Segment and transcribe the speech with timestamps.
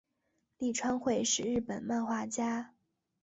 [0.57, 2.73] 立川惠是日本漫画家。